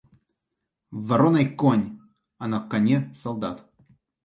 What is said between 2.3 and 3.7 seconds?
а на коне солдат!